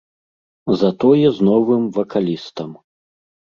[0.83, 2.69] Затое з новым вакалістам.